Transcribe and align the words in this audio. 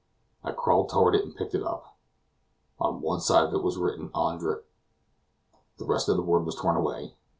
I 0.43 0.51
crawled 0.51 0.89
toward 0.89 1.13
it 1.13 1.23
and 1.23 1.35
picked 1.35 1.53
it 1.53 1.61
up. 1.61 1.95
On 2.79 3.01
one 3.01 3.19
side 3.21 3.43
of 3.45 3.53
it 3.53 3.61
was 3.61 3.77
written 3.77 4.09
Andr; 4.15 4.63
the 5.77 5.85
rest 5.85 6.09
of 6.09 6.15
the 6.17 6.23
word 6.23 6.43
was 6.43 6.55
torn 6.55 6.75
away. 6.75 7.13